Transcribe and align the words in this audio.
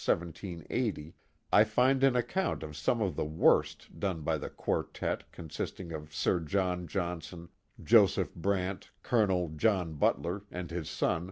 1780, 0.03 1.13
I 1.53 1.63
find 1.63 2.03
an 2.03 2.15
account 2.15 2.63
of 2.63 2.75
some 2.75 3.03
of 3.03 3.15
the 3.15 3.23
work 3.23 3.67
done 3.99 4.21
by 4.21 4.35
the 4.35 4.49
quartette 4.49 5.31
consisting 5.31 5.91
of 5.91 6.11
Sir 6.11 6.39
John 6.39 6.87
Johnson, 6.87 7.49
Joseph 7.83 8.33
Brant. 8.33 8.89
Colonel 9.03 9.49
John 9.55 9.93
Butler, 9.93 10.41
and 10.51 10.71
his 10.71 10.89
son. 10.89 11.19